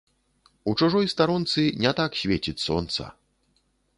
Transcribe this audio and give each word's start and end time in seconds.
У 0.63 0.71
чужой 0.79 1.09
старонцы 1.13 1.61
не 1.83 1.93
так 2.01 2.17
свеціць 2.23 2.57
сонца 2.67 3.03